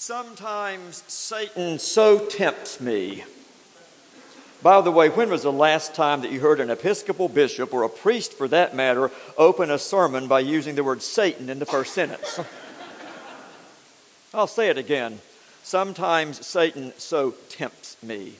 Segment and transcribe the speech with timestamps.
[0.00, 3.22] Sometimes Satan so tempts me.
[4.62, 7.82] By the way, when was the last time that you heard an Episcopal bishop, or
[7.82, 11.66] a priest for that matter, open a sermon by using the word Satan in the
[11.66, 12.40] first sentence?
[14.32, 15.20] I'll say it again.
[15.62, 18.36] Sometimes Satan so tempts me.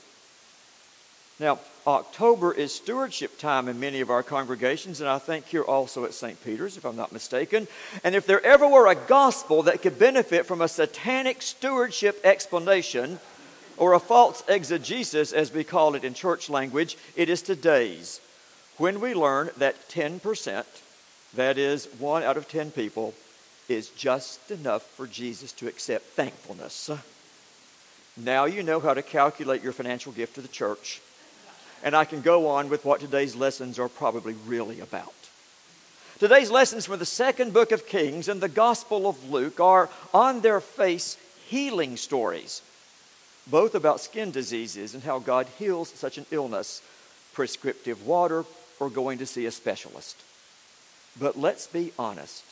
[1.41, 6.05] Now, October is stewardship time in many of our congregations, and I think here also
[6.05, 6.41] at St.
[6.43, 7.67] Peter's, if I'm not mistaken.
[8.03, 13.19] And if there ever were a gospel that could benefit from a satanic stewardship explanation,
[13.75, 18.21] or a false exegesis, as we call it in church language, it is today's.
[18.77, 20.63] When we learn that 10%,
[21.33, 23.15] that is one out of 10 people,
[23.67, 26.91] is just enough for Jesus to accept thankfulness.
[28.15, 31.01] Now you know how to calculate your financial gift to the church
[31.83, 35.13] and I can go on with what today's lessons are probably really about.
[36.19, 40.41] Today's lessons from the second book of Kings and the Gospel of Luke are, on
[40.41, 41.17] their face,
[41.47, 42.61] healing stories,
[43.47, 46.83] both about skin diseases and how God heals such an illness,
[47.33, 48.45] prescriptive water,
[48.79, 50.15] or going to see a specialist.
[51.19, 52.43] But let's be honest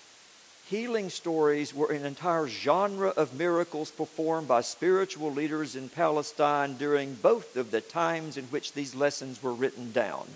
[0.70, 7.16] healing stories were an entire genre of miracles performed by spiritual leaders in Palestine during
[7.16, 10.28] both of the times in which these lessons were written down.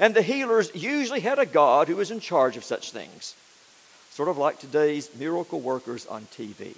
[0.00, 3.36] And the healers usually had a God who was in charge of such things,
[4.10, 6.74] sort of like today's miracle workers on TV.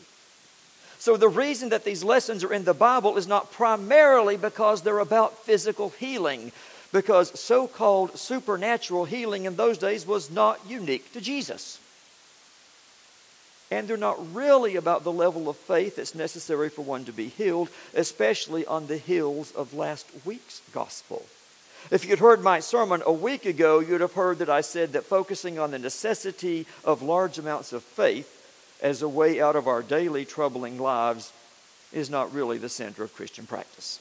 [0.99, 4.99] So, the reason that these lessons are in the Bible is not primarily because they're
[4.99, 6.53] about physical healing,
[6.93, 11.81] because so called supernatural healing in those days was not unique to Jesus
[13.71, 17.29] and they're not really about the level of faith that's necessary for one to be
[17.29, 21.25] healed, especially on the heels of last week's gospel.
[21.91, 25.05] If you'd heard my sermon a week ago, you'd have heard that I said that
[25.05, 28.37] focusing on the necessity of large amounts of faith
[28.83, 31.33] as a way out of our daily troubling lives
[31.93, 33.99] is not really the center of Christian practice.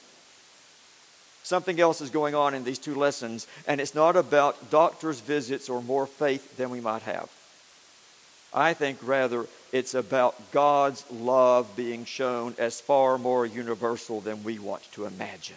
[1.42, 5.68] Something else is going on in these two lessons, and it's not about doctor's visits
[5.68, 7.30] or more faith than we might have.
[8.52, 14.58] I think rather it's about God's love being shown as far more universal than we
[14.58, 15.56] want to imagine.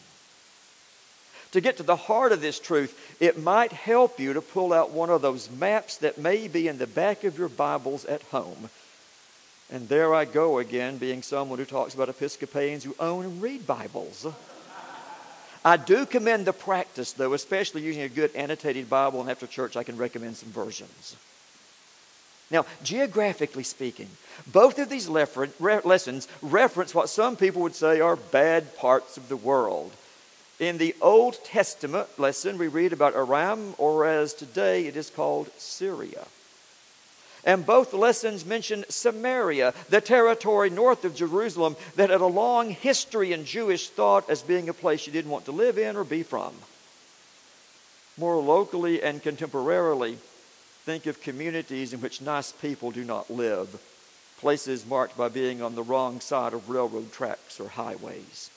[1.51, 4.91] To get to the heart of this truth, it might help you to pull out
[4.91, 8.69] one of those maps that may be in the back of your Bibles at home.
[9.72, 13.68] And there I go again, being someone who talks about Episcopalians who own and read
[13.68, 14.28] Bibles.
[15.66, 19.78] I do commend the practice, though, especially using a good annotated Bible, and after church
[19.78, 21.16] I can recommend some versions.
[22.53, 24.07] Now, geographically speaking,
[24.45, 29.35] both of these lessons reference what some people would say are bad parts of the
[29.35, 29.91] world.
[30.59, 35.49] In the Old Testament lesson, we read about Aram, or as today it is called
[35.57, 36.27] Syria.
[37.43, 43.33] And both lessons mention Samaria, the territory north of Jerusalem that had a long history
[43.33, 46.21] in Jewish thought as being a place you didn't want to live in or be
[46.21, 46.53] from.
[48.15, 50.17] More locally and contemporarily,
[50.85, 53.81] Think of communities in which nice people do not live,
[54.39, 58.49] places marked by being on the wrong side of railroad tracks or highways.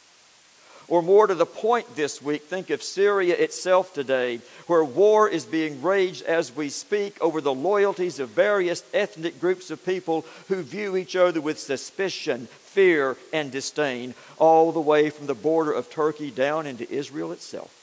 [0.88, 5.44] Or more to the point this week, think of Syria itself today, where war is
[5.44, 10.62] being waged as we speak over the loyalties of various ethnic groups of people who
[10.62, 15.90] view each other with suspicion, fear, and disdain, all the way from the border of
[15.90, 17.75] Turkey down into Israel itself.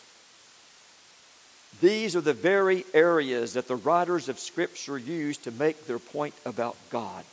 [1.83, 6.33] These are the very areas that the writers of Scripture use to make their point
[6.45, 7.25] about God.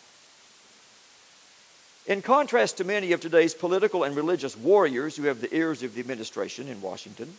[2.05, 5.94] In contrast to many of today's political and religious warriors who have the ears of
[5.94, 7.33] the administration in Washington,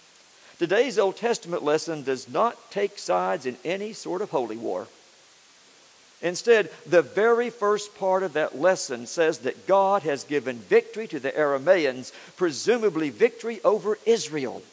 [0.58, 4.88] today's Old Testament lesson does not take sides in any sort of holy war.
[6.22, 11.20] Instead, the very first part of that lesson says that God has given victory to
[11.20, 14.64] the Arameans, presumably victory over Israel.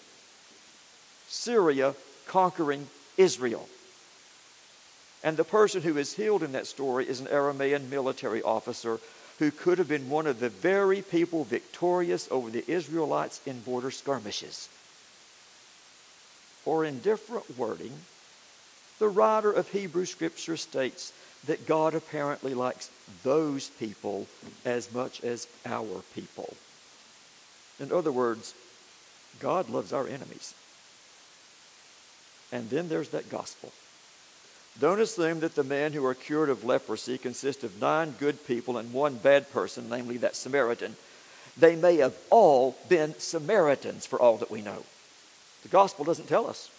[1.26, 1.96] Syria
[2.28, 3.68] conquering Israel.
[5.24, 9.00] And the person who is healed in that story is an Aramean military officer
[9.38, 13.90] who could have been one of the very people victorious over the Israelites in border
[13.90, 14.68] skirmishes.
[16.64, 17.92] Or in different wording,
[18.98, 21.12] the writer of Hebrew Scripture states
[21.46, 22.90] that God apparently likes
[23.22, 24.26] those people
[24.64, 26.54] as much as our people.
[27.78, 28.54] In other words,
[29.38, 30.54] God loves our enemies.
[32.52, 33.72] And then there's that gospel.
[34.80, 38.78] Don't assume that the men who are cured of leprosy consist of nine good people
[38.78, 40.96] and one bad person, namely that Samaritan.
[41.56, 44.84] They may have all been Samaritans for all that we know.
[45.64, 46.70] The gospel doesn't tell us.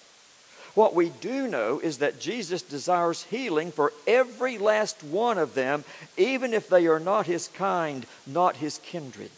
[0.76, 5.84] What we do know is that Jesus desires healing for every last one of them,
[6.16, 9.32] even if they are not his kind, not his kindred.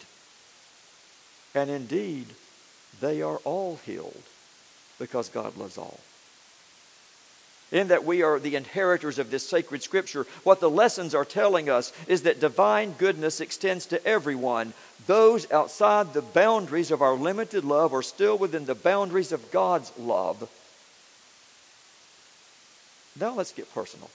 [1.56, 2.28] And indeed,
[3.00, 4.22] they are all healed
[5.00, 6.00] because God loves all.
[7.72, 11.70] In that we are the inheritors of this sacred scripture, what the lessons are telling
[11.70, 14.74] us is that divine goodness extends to everyone.
[15.08, 19.92] Those outside the boundaries of our limited love are still within the boundaries of God's
[19.98, 20.50] love.
[23.20, 24.10] Now let's get personal.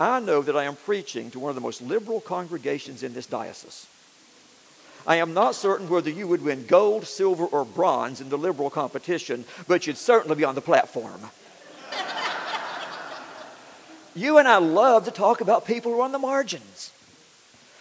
[0.00, 3.26] I know that I am preaching to one of the most liberal congregations in this
[3.26, 3.86] diocese.
[5.06, 8.70] I am not certain whether you would win gold, silver, or bronze in the liberal
[8.70, 11.20] competition, but you'd certainly be on the platform.
[14.18, 16.92] You and I love to talk about people who are on the margins.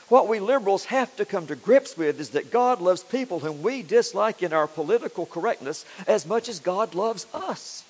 [0.10, 3.62] What we liberals have to come to grips with is that God loves people whom
[3.62, 7.84] we dislike in our political correctness as much as God loves us.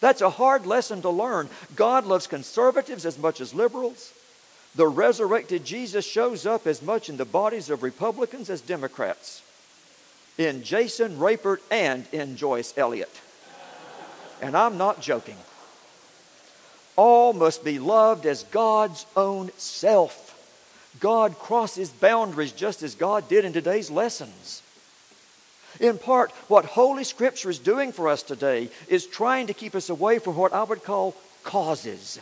[0.00, 1.48] That's a hard lesson to learn.
[1.74, 4.12] God loves conservatives as much as liberals.
[4.76, 9.42] The resurrected Jesus shows up as much in the bodies of Republicans as Democrats,
[10.38, 13.20] in Jason Rapert and in Joyce Elliott.
[14.40, 15.36] And I'm not joking.
[17.00, 20.36] All must be loved as God's own self.
[21.00, 24.62] God crosses boundaries just as God did in today's lessons.
[25.80, 29.88] In part, what Holy Scripture is doing for us today is trying to keep us
[29.88, 32.20] away from what I would call causes.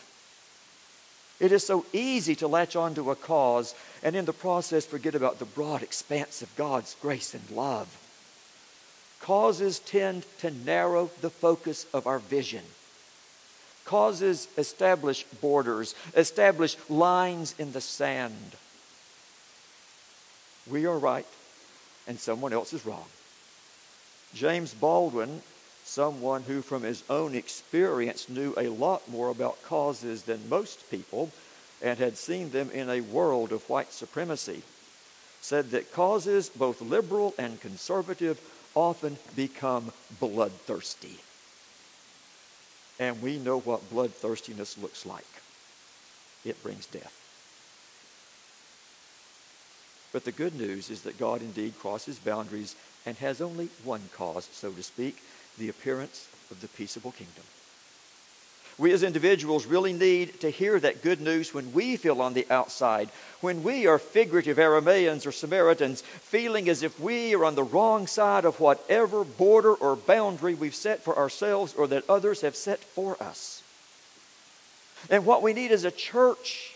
[1.40, 3.74] It is so easy to latch onto a cause
[4.04, 7.88] and in the process forget about the broad expanse of God's grace and love.
[9.20, 12.62] Causes tend to narrow the focus of our vision.
[13.88, 18.52] Causes establish borders, establish lines in the sand.
[20.70, 21.24] We are right
[22.06, 23.06] and someone else is wrong.
[24.34, 25.40] James Baldwin,
[25.84, 31.30] someone who from his own experience knew a lot more about causes than most people
[31.80, 34.60] and had seen them in a world of white supremacy,
[35.40, 38.38] said that causes, both liberal and conservative,
[38.74, 41.20] often become bloodthirsty.
[42.98, 45.24] And we know what bloodthirstiness looks like
[46.44, 47.14] it brings death.
[50.12, 52.74] But the good news is that God indeed crosses boundaries
[53.04, 55.22] and has only one cause, so to speak
[55.58, 57.44] the appearance of the peaceable kingdom.
[58.78, 62.46] We as individuals really need to hear that good news when we feel on the
[62.48, 63.08] outside,
[63.40, 68.06] when we are figurative Aramaeans or Samaritans, feeling as if we are on the wrong
[68.06, 72.78] side of whatever border or boundary we've set for ourselves or that others have set
[72.78, 73.64] for us.
[75.10, 76.74] And what we need as a church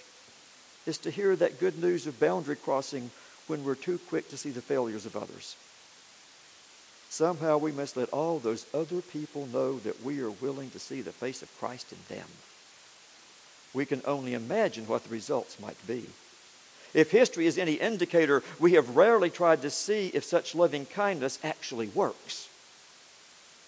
[0.86, 3.12] is to hear that good news of boundary crossing
[3.46, 5.54] when we're too quick to see the failures of others.
[7.12, 11.02] Somehow we must let all those other people know that we are willing to see
[11.02, 12.26] the face of Christ in them.
[13.74, 16.06] We can only imagine what the results might be.
[16.94, 21.38] If history is any indicator, we have rarely tried to see if such loving kindness
[21.44, 22.48] actually works.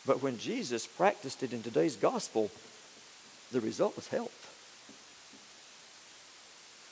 [0.07, 2.51] But when Jesus practiced it in today's gospel,
[3.53, 4.41] the result was health.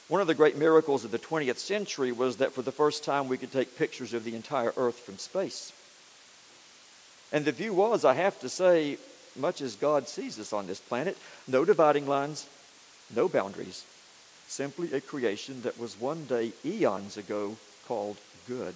[0.09, 3.27] One of the great miracles of the 20th century was that for the first time
[3.27, 5.73] we could take pictures of the entire earth from space.
[7.33, 8.99] And the view was, I have to say,
[9.35, 11.17] much as God sees us on this planet,
[11.49, 12.47] no dividing lines,
[13.15, 13.85] no boundaries,
[14.47, 17.57] simply a creation that was one day, eons ago,
[17.89, 18.75] called good.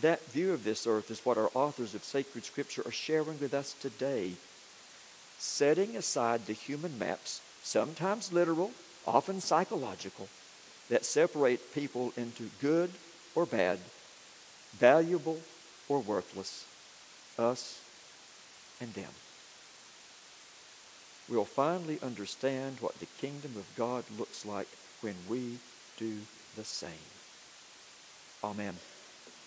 [0.00, 3.54] That view of this earth is what our authors of sacred scripture are sharing with
[3.54, 4.32] us today,
[5.38, 8.72] setting aside the human maps, sometimes literal,
[9.06, 10.28] often psychological,
[10.90, 12.90] that separate people into good
[13.36, 13.78] or bad,
[14.76, 15.38] valuable
[15.88, 16.64] or worthless,
[17.38, 17.80] us
[18.80, 19.10] and them.
[21.28, 24.68] We'll finally understand what the kingdom of God looks like
[25.00, 25.58] when we
[25.96, 26.18] do
[26.56, 26.90] the same.
[28.42, 28.74] Amen.